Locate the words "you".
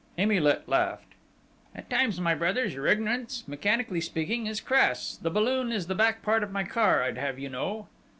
7.37-7.49